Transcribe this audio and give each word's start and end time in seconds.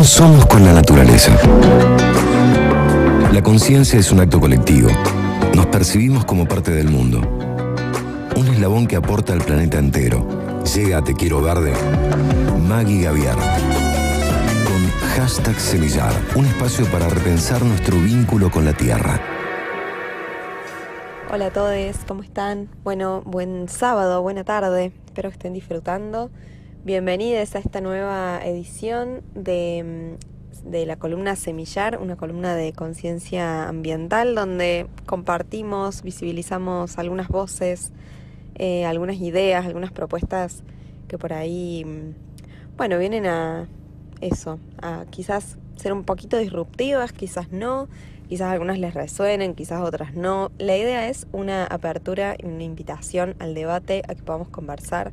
¿Cómo 0.00 0.08
somos 0.08 0.46
con 0.46 0.64
la 0.64 0.72
naturaleza? 0.72 1.36
La 3.34 3.42
conciencia 3.42 3.98
es 3.98 4.10
un 4.10 4.20
acto 4.20 4.40
colectivo. 4.40 4.88
Nos 5.54 5.66
percibimos 5.66 6.24
como 6.24 6.48
parte 6.48 6.70
del 6.70 6.88
mundo. 6.88 7.20
Un 8.34 8.48
eslabón 8.48 8.86
que 8.86 8.96
aporta 8.96 9.34
al 9.34 9.42
planeta 9.42 9.76
entero. 9.76 10.26
Llega 10.74 10.96
a 10.96 11.04
Te 11.04 11.12
Quiero 11.12 11.42
Verde. 11.42 11.74
Maggie 12.66 13.02
Gaviar. 13.02 13.36
Con 14.64 14.88
hashtag 15.18 15.60
Semillar. 15.60 16.14
Un 16.34 16.46
espacio 16.46 16.86
para 16.86 17.06
repensar 17.10 17.62
nuestro 17.62 17.98
vínculo 17.98 18.50
con 18.50 18.64
la 18.64 18.72
tierra. 18.72 19.20
Hola 21.30 21.48
a 21.48 21.50
todos, 21.50 21.76
¿cómo 22.08 22.22
están? 22.22 22.70
Bueno, 22.84 23.20
buen 23.26 23.68
sábado, 23.68 24.22
buena 24.22 24.44
tarde. 24.44 24.94
Espero 25.04 25.28
que 25.28 25.34
estén 25.34 25.52
disfrutando. 25.52 26.30
Bienvenidos 26.82 27.54
a 27.56 27.58
esta 27.58 27.82
nueva 27.82 28.40
edición 28.42 29.20
de, 29.34 30.16
mm, 30.64 30.70
de, 30.70 30.86
la 30.86 30.96
columna 30.96 31.36
Semillar, 31.36 31.98
una 32.00 32.16
columna 32.16 32.54
de 32.54 32.72
conciencia 32.72 33.68
ambiental 33.68 34.34
donde 34.34 34.86
compartimos, 35.04 36.02
visibilizamos 36.02 36.96
algunas 36.96 37.28
voces, 37.28 37.92
eh, 38.54 38.86
algunas 38.86 39.16
ideas, 39.16 39.66
algunas 39.66 39.92
propuestas 39.92 40.62
que 41.06 41.18
por 41.18 41.34
ahí, 41.34 41.84
mm, 41.84 42.14
bueno, 42.78 42.98
vienen 42.98 43.26
a 43.26 43.68
eso, 44.22 44.58
a 44.80 45.04
quizás 45.10 45.58
ser 45.76 45.92
un 45.92 46.04
poquito 46.04 46.38
disruptivas, 46.38 47.12
quizás 47.12 47.52
no, 47.52 47.88
quizás 48.26 48.50
algunas 48.52 48.78
les 48.78 48.94
resuenen, 48.94 49.54
quizás 49.54 49.82
otras 49.82 50.14
no. 50.14 50.50
La 50.56 50.78
idea 50.78 51.10
es 51.10 51.26
una 51.32 51.66
apertura 51.66 52.36
y 52.42 52.46
una 52.46 52.64
invitación 52.64 53.36
al 53.38 53.52
debate, 53.52 54.00
a 54.08 54.14
que 54.14 54.22
podamos 54.22 54.48
conversar 54.48 55.12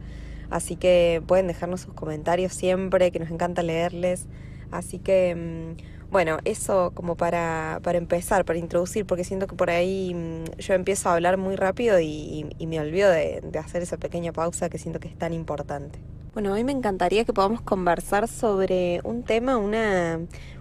Así 0.50 0.76
que 0.76 1.22
pueden 1.28 1.48
dejarnos 1.48 1.82
sus 1.82 1.94
comentarios 1.94 2.54
siempre, 2.54 3.12
que 3.12 3.20
nos 3.20 3.30
encanta 3.30 3.64
leerles. 3.64 4.28
Así 4.72 5.00
que, 5.00 5.36
mm, 5.36 6.12
bueno, 6.12 6.38
eso 6.46 6.92
como 6.94 7.16
para, 7.16 7.80
para 7.84 7.98
empezar, 7.98 8.46
para 8.46 8.60
introducir, 8.60 9.06
porque 9.06 9.24
siento 9.24 9.48
que 9.48 9.56
por 9.56 9.70
ahí 9.70 10.14
mm, 10.14 10.60
yo 10.60 10.74
empiezo 10.74 11.10
a 11.10 11.14
hablar 11.16 11.38
muy 11.38 11.56
rápido 11.56 12.00
y, 12.00 12.46
me 12.66 12.80
olvido 12.80 13.10
de, 13.10 13.42
hacer 13.60 13.82
esa 13.82 13.98
pequeña 13.98 14.32
pausa 14.32 14.70
que 14.70 14.78
siento 14.78 15.00
que 15.00 15.08
es 15.08 15.18
tan 15.18 15.34
importante. 15.34 16.00
Bueno, 16.34 16.54
hoy 16.54 16.64
me 16.64 16.72
encantaría 16.72 17.26
que 17.26 17.34
podamos 17.34 17.62
conversar 17.62 18.28
sobre 18.28 19.02
un 19.04 19.24
tema, 19.24 19.58
una, 19.58 20.20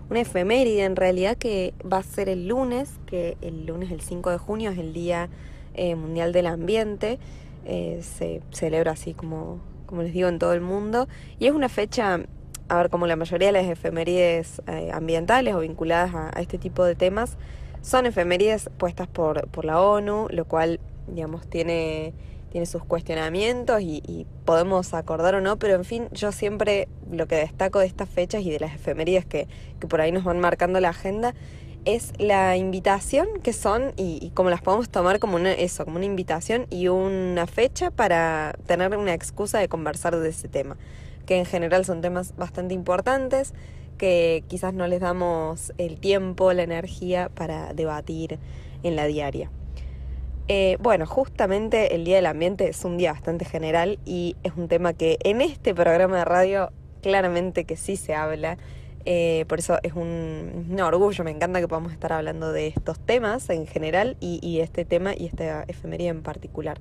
una 0.09 0.21
efeméride 0.21 0.85
en 0.85 0.97
realidad 0.97 1.37
que 1.37 1.75
va 1.91 1.99
a 1.99 2.03
ser 2.03 2.29
el 2.29 2.49
lunes, 2.49 2.93
que 3.07 3.37
el 3.43 3.67
lunes 3.67 3.91
el 3.91 4.01
5 4.01 4.31
de 4.31 4.39
junio 4.39 4.71
es 4.71 4.79
el 4.79 4.93
Día 4.93 5.29
eh, 5.75 5.95
Mundial 5.95 6.33
del 6.33 6.47
Ambiente. 6.47 7.19
Eh, 7.67 8.01
se 8.03 8.41
celebra 8.53 8.93
así 8.93 9.13
como 9.13 9.61
como 9.87 10.03
les 10.03 10.13
digo, 10.13 10.29
en 10.29 10.39
todo 10.39 10.53
el 10.53 10.61
mundo. 10.61 11.09
Y 11.39 11.47
es 11.47 11.53
una 11.53 11.69
fecha, 11.69 12.21
a 12.69 12.77
ver, 12.77 12.91
como 12.91 13.07
la 13.07 13.17
mayoría 13.17 13.49
de 13.49 13.53
las 13.53 13.67
efemérides 13.67 14.63
eh, 14.67 14.91
ambientales 14.93 15.55
o 15.55 15.61
vinculadas 15.61 16.15
a, 16.15 16.41
este 16.41 16.59
tipo 16.59 16.85
de 16.85 16.95
temas, 16.95 17.37
son 17.83 18.07
efemérides 18.07 18.71
puestas 18.79 19.09
por, 19.09 19.49
por 19.49 19.65
la 19.65 19.81
ONU, 19.81 20.27
lo 20.31 20.45
cual, 20.45 20.81
digamos, 21.07 21.47
tiene, 21.49 22.13
tiene 22.51 22.67
sus 22.67 22.85
cuestionamientos 22.85 23.81
y, 23.81 24.27
podemos 24.45 24.95
acordar 24.95 25.35
o 25.35 25.41
no, 25.41 25.57
pero 25.57 25.75
en 25.75 25.85
fin, 25.85 26.09
yo 26.13 26.31
siempre 26.31 26.87
lo 27.11 27.27
que 27.27 27.35
destaco 27.35 27.81
de 27.81 27.87
estas 27.87 28.09
fechas 28.09 28.43
y 28.43 28.51
de 28.51 28.61
las 28.61 28.77
efemérides 28.77 29.27
que, 29.27 29.49
que 29.81 29.89
por 29.89 30.01
ahí 30.01 30.13
nos 30.13 30.23
van 30.23 30.39
marcando 30.39 30.79
la 30.79 30.91
agenda 30.91 31.35
es 31.87 32.13
la 32.19 32.57
invitación 32.57 33.29
que 33.43 33.53
son 33.53 33.93
y, 33.97 34.31
como 34.35 34.51
las 34.51 34.61
podemos 34.61 34.89
tomar 34.89 35.19
como 35.21 35.37
una, 35.37 35.53
eso, 35.53 35.85
como 35.85 35.97
una 35.97 36.05
invitación 36.05 36.67
y 36.69 36.89
una 36.89 37.47
fecha 37.47 37.91
para 37.91 38.57
tener 38.67 38.95
una 38.97 39.15
excusa 39.15 39.59
de 39.59 39.69
conversar 39.69 40.17
de 40.17 40.29
ese 40.29 40.49
tema, 40.49 40.77
que 41.25 41.39
en 41.39 41.47
general 41.47 41.85
son 41.85 42.01
temas 42.03 42.37
bastante 42.37 42.75
importantes 42.75 43.55
que 43.99 44.45
quizás 44.49 44.75
no 44.75 44.87
les 44.89 45.01
damos 45.01 45.73
el 45.79 45.99
tiempo, 45.99 46.53
la 46.53 46.65
energía 46.65 47.31
para 47.35 47.73
debatir 47.73 48.39
en 48.83 48.97
la 48.97 49.07
diaria. 49.07 49.51
Eh, 50.49 50.77
bueno, 50.81 51.07
justamente 51.07 51.95
el 51.95 52.05
Día 52.05 52.17
del 52.17 52.27
Ambiente 52.27 52.69
es 52.69 52.85
un 52.85 52.99
día 52.99 53.13
bastante 53.13 53.45
general 53.45 53.99
y 54.05 54.37
es 54.43 54.53
un 54.57 54.69
tema 54.69 54.93
que 54.93 55.19
en 55.25 55.41
este 55.41 55.75
programa 55.75 56.19
de 56.19 56.25
radio 56.25 56.71
claramente 57.01 57.65
que 57.65 57.77
sí 57.77 57.97
se 57.97 58.15
habla 58.15 58.59
eh, 59.09 59.45
por 59.47 59.61
eso 59.61 59.79
es 59.85 59.93
un, 59.93 60.77
orgullo, 60.83 61.23
me 61.23 61.31
encanta 61.31 61.61
que 61.61 61.69
podamos 61.69 61.93
estar 61.93 62.13
hablando 62.13 62.53
de 62.53 62.67
estos 62.67 62.99
temas 62.99 63.49
en 63.51 63.69
general 63.69 64.17
y, 64.21 64.59
este 64.59 64.85
tema 64.85 65.15
y 65.17 65.27
esta 65.27 65.63
efemería 65.69 66.11
en 66.11 66.23
particular. 66.23 66.81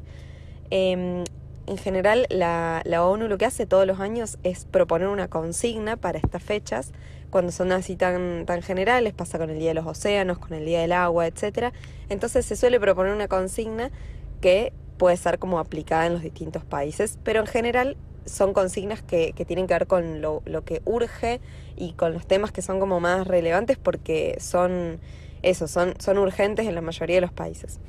Em, 0.71 1.23
en 1.67 1.77
general, 1.77 2.25
la, 2.29 2.81
ONU 3.03 3.27
lo 3.27 3.37
que 3.37 3.45
hace 3.45 3.67
todos 3.67 3.85
los 3.85 3.99
años 3.99 4.39
es 4.41 4.65
proponer 4.65 5.07
una 5.07 5.27
consigna 5.27 5.97
para 5.97 6.17
estas 6.17 6.41
fechas, 6.41 6.93
cuando 7.29 7.51
son 7.51 7.71
así 7.71 7.95
tan, 7.95 8.45
tan 8.47 8.63
generales, 8.63 9.13
pasa 9.13 9.37
con 9.37 9.51
el 9.51 9.59
Día 9.59 9.69
de 9.69 9.75
los 9.75 9.85
Océanos, 9.85 10.39
con 10.39 10.53
el 10.53 10.65
Día 10.65 10.81
del 10.81 10.93
Agua, 10.93 11.27
etc. 11.27 11.73
Entonces 12.09 12.43
se 12.45 12.55
suele 12.55 12.79
proponer 12.79 13.13
una 13.13 13.27
consigna 13.27 13.91
que 14.41 14.73
puede 14.97 15.17
ser 15.17 15.37
como 15.37 15.59
aplicada 15.59 16.07
en 16.07 16.13
los 16.13 16.23
distintos 16.23 16.65
países, 16.65 17.19
pero 17.23 17.41
en 17.41 17.47
general 17.47 17.97
son 18.25 18.53
consignas 18.53 19.01
que, 19.01 19.33
que 19.33 19.45
tienen 19.45 19.67
que 19.67 19.73
ver 19.73 19.87
con 19.87 20.21
lo, 20.21 20.41
lo, 20.45 20.63
que 20.63 20.81
urge 20.85 21.39
y 21.75 21.93
con 21.93 22.13
los 22.13 22.25
temas 22.25 22.51
que 22.51 22.61
son 22.61 22.79
como 22.79 22.99
más 22.99 23.27
relevantes 23.27 23.77
porque 23.77 24.37
son 24.39 24.99
eso, 25.43 25.67
son, 25.67 25.93
son 25.99 26.17
urgentes 26.17 26.67
en 26.67 26.75
la 26.75 26.81
mayoría 26.81 27.17
de 27.17 27.21
los 27.21 27.31
países. 27.31 27.79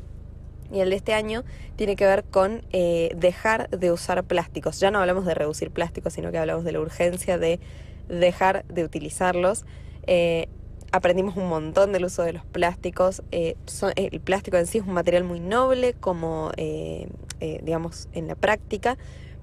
Y 0.73 0.81
el 0.81 0.91
de 0.91 0.97
este 0.97 1.15
año 1.15 1.45
tiene 1.77 1.97
que 1.97 2.07
ver 2.07 2.25
con 2.25 2.63
eh, 2.73 3.11
dejar 3.17 3.71
de 3.71 3.93
usar 3.93 4.25
plásticos. 4.25 4.81
Ya 4.81 4.91
no 4.91 4.99
hablamos 4.99 5.25
de 5.25 5.35
reducir 5.35 5.71
plásticos, 5.71 6.13
sino 6.13 6.31
que 6.31 6.39
hablamos 6.39 6.65
de 6.65 6.73
la 6.73 6.81
urgencia 6.81 7.39
de 7.39 7.61
dejar 8.09 8.65
de 8.67 8.85
utilizarlos. 8.85 9.65
Eh, 10.07 10.49
aprendimos 10.93 11.37
un 11.37 11.49
montón 11.49 11.93
del 11.93 12.05
uso 12.05 12.23
de 12.23 12.33
los 12.33 12.45
plásticos. 12.45 13.23
Eh, 13.31 13.57
el 13.97 14.21
plástico 14.21 14.57
en 14.57 14.67
sí 14.67 14.79
es 14.79 14.85
un 14.85 14.95
material 14.95 15.25
muy 15.25 15.41
noble, 15.41 15.95
como 15.95 16.53
digamos 17.39 18.09
en 18.13 18.29
la 18.29 18.35
práctica, 18.35 18.97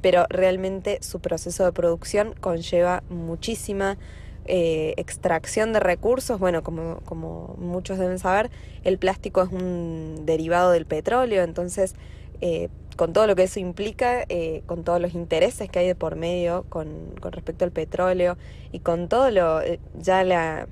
pero 0.03 0.25
realmente 0.29 0.99
su 1.01 1.21
proceso 1.21 1.63
de 1.63 1.71
producción 1.71 2.35
conlleva 2.41 3.03
muchísima 3.09 3.97
eh, 4.45 4.93
extracción 4.97 5.71
de 5.71 5.79
recursos. 5.79 6.39
Bueno, 6.39 6.61
como, 6.61 6.99
como 7.05 7.55
muchos 7.57 7.97
deben 7.97 8.19
saber, 8.19 8.51
el 8.83 8.97
plástico 8.97 9.41
es 9.41 9.49
un 9.49 10.25
derivado 10.25 10.71
del 10.71 10.85
petróleo, 10.85 11.43
entonces 11.43 11.95
eh, 12.41 12.67
con 12.97 13.13
todo 13.13 13.27
lo 13.27 13.35
que 13.37 13.43
eso 13.43 13.61
implica, 13.61 14.25
eh, 14.27 14.61
con 14.65 14.83
todos 14.83 14.99
los 14.99 15.13
intereses 15.13 15.69
que 15.69 15.79
hay 15.79 15.87
de 15.87 15.95
por 15.95 16.17
medio 16.17 16.65
con, 16.67 17.15
con 17.21 17.31
respecto 17.31 17.63
al 17.63 17.71
petróleo 17.71 18.37
y 18.73 18.79
con 18.79 19.07
todo 19.07 19.31
lo, 19.31 19.61
ya 19.97 20.25
la, 20.25 20.67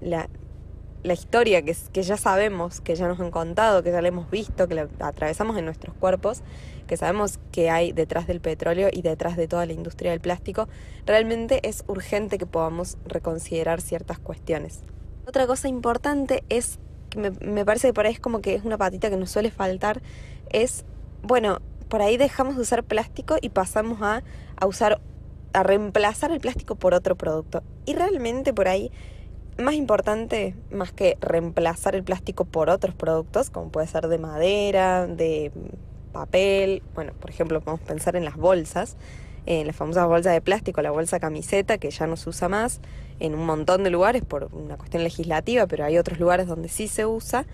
la, 0.00 0.28
la 1.02 1.12
historia 1.12 1.62
que, 1.62 1.76
que 1.92 2.02
ya 2.04 2.16
sabemos, 2.16 2.80
que 2.80 2.94
ya 2.94 3.08
nos 3.08 3.18
han 3.18 3.32
contado, 3.32 3.82
que 3.82 3.90
ya 3.90 4.00
la 4.00 4.08
hemos 4.08 4.30
visto, 4.30 4.68
que 4.68 4.76
la 4.76 4.88
atravesamos 5.00 5.58
en 5.58 5.64
nuestros 5.64 5.96
cuerpos, 5.96 6.42
que 6.86 6.96
sabemos 6.96 7.38
que 7.52 7.70
hay 7.70 7.92
detrás 7.92 8.26
del 8.26 8.40
petróleo 8.40 8.88
y 8.92 9.02
detrás 9.02 9.36
de 9.36 9.48
toda 9.48 9.66
la 9.66 9.72
industria 9.72 10.10
del 10.10 10.20
plástico, 10.20 10.68
realmente 11.04 11.66
es 11.68 11.84
urgente 11.86 12.38
que 12.38 12.46
podamos 12.46 12.96
reconsiderar 13.06 13.80
ciertas 13.80 14.18
cuestiones. 14.18 14.82
Otra 15.26 15.46
cosa 15.46 15.68
importante 15.68 16.44
es, 16.48 16.78
que 17.10 17.18
me, 17.18 17.30
me 17.30 17.64
parece 17.64 17.88
que 17.88 17.94
por 17.94 18.06
ahí 18.06 18.12
es 18.12 18.20
como 18.20 18.40
que 18.40 18.54
es 18.54 18.64
una 18.64 18.78
patita 18.78 19.10
que 19.10 19.16
nos 19.16 19.30
suele 19.30 19.50
faltar, 19.50 20.02
es, 20.50 20.84
bueno, 21.22 21.58
por 21.88 22.02
ahí 22.02 22.16
dejamos 22.16 22.56
de 22.56 22.62
usar 22.62 22.84
plástico 22.84 23.36
y 23.40 23.50
pasamos 23.50 24.02
a, 24.02 24.22
a 24.56 24.66
usar, 24.66 25.00
a 25.52 25.62
reemplazar 25.62 26.32
el 26.32 26.40
plástico 26.40 26.74
por 26.74 26.94
otro 26.94 27.16
producto. 27.16 27.62
Y 27.84 27.94
realmente 27.94 28.52
por 28.52 28.68
ahí 28.68 28.90
más 29.58 29.74
importante, 29.74 30.54
más 30.70 30.92
que 30.92 31.16
reemplazar 31.20 31.94
el 31.94 32.04
plástico 32.04 32.44
por 32.44 32.70
otros 32.70 32.94
productos, 32.94 33.50
como 33.50 33.70
puede 33.70 33.86
ser 33.86 34.08
de 34.08 34.18
madera, 34.18 35.06
de 35.06 35.52
papel, 36.16 36.82
bueno, 36.94 37.12
por 37.20 37.30
ejemplo, 37.30 37.60
podemos 37.60 37.86
pensar 37.86 38.16
en 38.16 38.24
las 38.24 38.36
bolsas, 38.36 38.96
en 39.44 39.66
las 39.66 39.76
famosas 39.76 40.06
bolsas 40.06 40.32
de 40.32 40.40
plástico, 40.40 40.80
la 40.82 40.90
bolsa 40.90 41.20
camiseta, 41.20 41.78
que 41.78 41.90
ya 41.90 42.06
no 42.06 42.16
se 42.16 42.30
usa 42.30 42.48
más 42.48 42.80
en 43.20 43.34
un 43.34 43.44
montón 43.44 43.84
de 43.84 43.90
lugares 43.90 44.24
por 44.24 44.48
una 44.52 44.76
cuestión 44.76 45.02
legislativa, 45.04 45.66
pero 45.66 45.84
hay 45.84 45.98
otros 45.98 46.18
lugares 46.18 46.46
donde 46.46 46.68
sí 46.68 46.88
se 46.88 47.06
usa, 47.06 47.46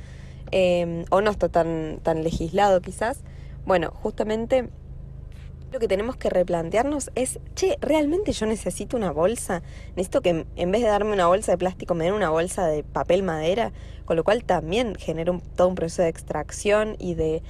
eh, 0.52 1.04
o 1.10 1.20
no 1.20 1.30
está 1.30 1.48
tan, 1.48 1.98
tan 2.02 2.22
legislado 2.22 2.80
quizás. 2.80 3.20
Bueno, 3.66 3.90
justamente 3.90 4.68
lo 5.72 5.78
que 5.78 5.88
tenemos 5.88 6.16
que 6.16 6.28
replantearnos 6.28 7.10
es, 7.14 7.40
che, 7.54 7.78
¿realmente 7.80 8.32
yo 8.32 8.46
necesito 8.46 8.96
una 8.96 9.10
bolsa? 9.10 9.62
Necesito 9.96 10.20
que 10.20 10.46
en 10.54 10.70
vez 10.70 10.82
de 10.82 10.88
darme 10.88 11.12
una 11.12 11.26
bolsa 11.26 11.52
de 11.52 11.58
plástico 11.58 11.94
me 11.94 12.04
den 12.04 12.14
una 12.14 12.30
bolsa 12.30 12.66
de 12.66 12.84
papel 12.84 13.22
madera, 13.22 13.72
con 14.04 14.16
lo 14.16 14.24
cual 14.24 14.44
también 14.44 14.94
genera 14.96 15.32
todo 15.56 15.68
un 15.68 15.74
proceso 15.74 16.02
de 16.02 16.08
extracción 16.08 16.96
y 16.98 17.14
de, 17.14 17.42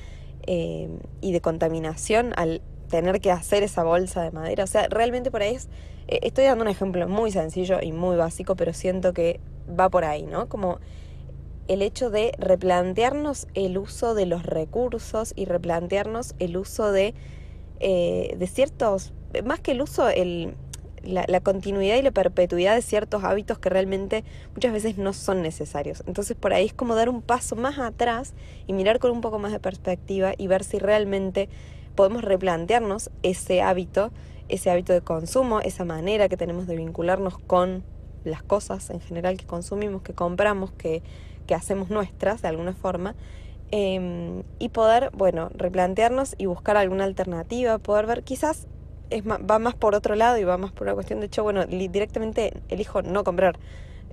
eh, 0.46 0.88
y 1.20 1.32
de 1.32 1.40
contaminación 1.40 2.32
al 2.36 2.62
tener 2.88 3.20
que 3.20 3.30
hacer 3.30 3.62
esa 3.62 3.84
bolsa 3.84 4.22
de 4.22 4.30
madera. 4.30 4.64
O 4.64 4.66
sea, 4.66 4.86
realmente 4.88 5.30
por 5.30 5.42
ahí 5.42 5.54
es, 5.54 5.68
eh, 6.08 6.20
estoy 6.22 6.44
dando 6.44 6.62
un 6.62 6.70
ejemplo 6.70 7.08
muy 7.08 7.30
sencillo 7.30 7.78
y 7.82 7.92
muy 7.92 8.16
básico, 8.16 8.56
pero 8.56 8.72
siento 8.72 9.12
que 9.12 9.40
va 9.68 9.88
por 9.88 10.04
ahí, 10.04 10.26
¿no? 10.26 10.48
Como 10.48 10.78
el 11.68 11.80
hecho 11.82 12.10
de 12.10 12.32
replantearnos 12.38 13.46
el 13.54 13.78
uso 13.78 14.14
de 14.14 14.26
los 14.26 14.42
recursos 14.44 15.32
y 15.36 15.44
replantearnos 15.44 16.34
el 16.38 16.56
uso 16.56 16.90
de 16.92 17.14
eh, 17.84 18.36
de 18.38 18.46
ciertos, 18.46 19.12
más 19.44 19.58
que 19.58 19.72
el 19.72 19.82
uso, 19.82 20.08
el, 20.08 20.54
la, 21.02 21.40
continuidad 21.40 21.96
y 21.96 22.02
la 22.02 22.10
perpetuidad 22.10 22.74
de 22.74 22.82
ciertos 22.82 23.24
hábitos 23.24 23.58
que 23.58 23.68
realmente 23.68 24.24
muchas 24.54 24.72
veces 24.72 24.98
no 24.98 25.12
son 25.12 25.42
necesarios. 25.42 26.02
Entonces 26.06 26.36
por 26.36 26.52
ahí 26.52 26.66
es 26.66 26.74
como 26.74 26.94
dar 26.94 27.08
un 27.08 27.22
paso 27.22 27.56
más 27.56 27.78
atrás 27.78 28.34
y 28.66 28.72
mirar 28.72 28.98
con 28.98 29.10
un 29.10 29.20
poco 29.20 29.38
más 29.38 29.52
de 29.52 29.60
perspectiva 29.60 30.32
y 30.36 30.46
ver 30.46 30.64
si 30.64 30.78
realmente 30.78 31.48
podemos 31.94 32.22
replantearnos 32.22 33.10
ese 33.22 33.62
hábito, 33.62 34.10
ese 34.48 34.70
hábito 34.70 34.92
de 34.92 35.00
consumo, 35.00 35.60
esa 35.60 35.84
manera 35.84 36.28
que 36.28 36.36
tenemos 36.36 36.66
de 36.66 36.76
vincularnos 36.76 37.38
con 37.38 37.84
las 38.24 38.42
cosas 38.42 38.90
en 38.90 39.00
general 39.00 39.36
que 39.36 39.46
consumimos, 39.46 40.02
que 40.02 40.14
compramos, 40.14 40.72
que, 40.72 41.02
que 41.46 41.54
hacemos 41.54 41.90
nuestras 41.90 42.42
de 42.42 42.48
alguna 42.48 42.74
forma. 42.74 43.14
Em, 43.74 44.42
y 44.58 44.68
poder, 44.68 45.10
bueno, 45.14 45.50
replantearnos 45.54 46.34
y 46.36 46.44
buscar 46.44 46.76
alguna 46.76 47.04
alternativa, 47.04 47.78
poder 47.78 48.04
ver 48.04 48.22
quizás 48.22 48.66
va 49.20 49.58
más 49.58 49.74
por 49.74 49.94
otro 49.94 50.14
lado 50.14 50.38
y 50.38 50.44
va 50.44 50.56
más 50.56 50.72
por 50.72 50.86
una 50.86 50.94
cuestión 50.94 51.20
de 51.20 51.26
hecho, 51.26 51.42
bueno, 51.42 51.66
directamente 51.66 52.54
elijo 52.68 53.02
no 53.02 53.24
comprar, 53.24 53.58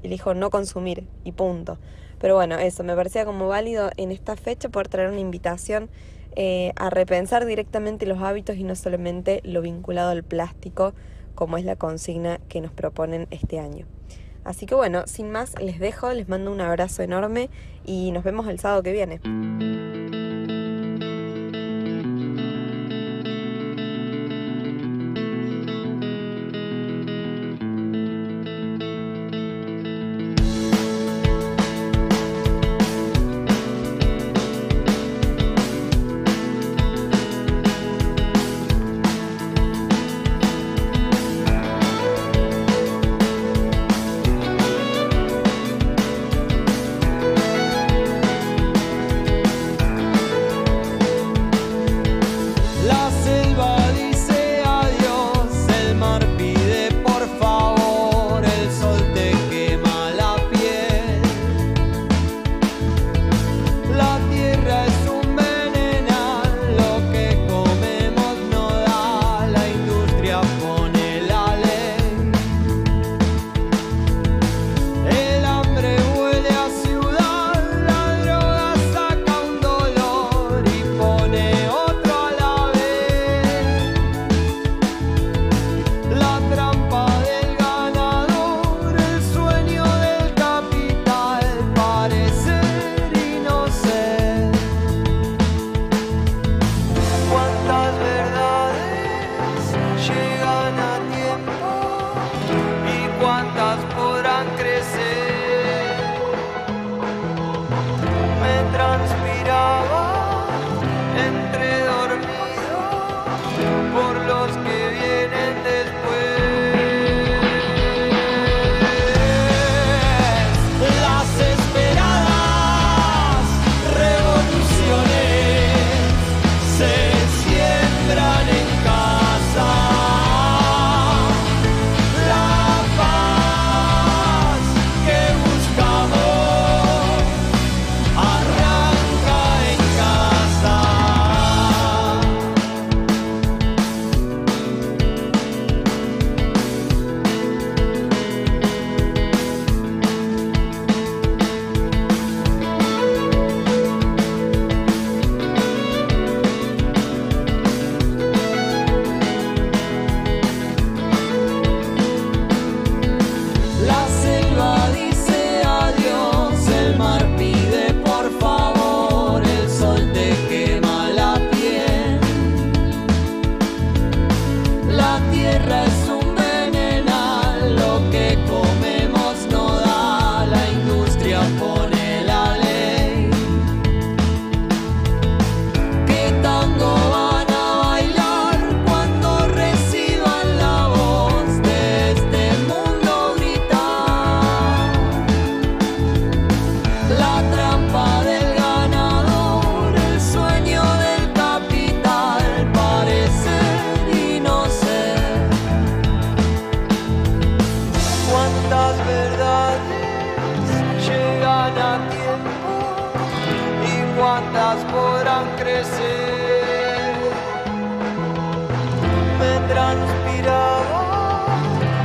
elijo 0.04 0.34
no 0.34 0.50
consumir 0.50 1.08
y 1.24 1.32
punto. 1.32 1.78
Pero 2.20 2.36
bueno, 2.36 2.58
eso, 2.58 2.84
me 2.84 2.96
parecía 2.96 3.26
como 3.26 3.48
válido 3.48 3.92
en 3.98 4.12
esta 4.12 4.36
fecha 4.36 4.70
poder 4.70 4.90
traer 4.90 5.10
una 5.10 5.22
invitación 5.22 5.90
eh, 6.36 6.74
a 6.76 6.90
repensar 6.90 7.46
directamente 7.46 8.06
los 8.06 8.22
hábitos 8.22 8.58
y 8.58 8.64
no 8.64 8.76
solamente 8.76 9.42
lo 9.44 9.62
vinculado 9.62 10.12
al 10.12 10.24
plástico, 10.24 10.94
como 11.34 11.58
es 11.58 11.66
la 11.66 11.76
consigna 11.78 12.40
que 12.50 12.62
nos 12.62 12.72
proponen 12.72 13.28
este 13.32 13.60
año. 13.60 13.86
Así 14.44 14.66
que 14.66 14.76
bueno, 14.76 15.08
sin 15.08 15.32
más, 15.32 15.60
les 15.62 15.80
dejo, 15.80 16.12
les 16.12 16.28
mando 16.28 16.52
un 16.52 16.62
abrazo 16.62 17.04
enorme 17.04 17.50
y 17.86 18.12
nos 18.12 18.24
vemos 18.24 18.48
el 18.48 18.60
sábado 18.60 18.84
que 18.84 18.92
viene. 18.92 19.20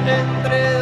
Entre 0.06 0.73